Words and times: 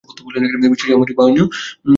বিশ্বের 0.63 0.89
সামরিক 0.91 1.15
বাহিনী 1.17 1.39
সমূহ 1.39 1.87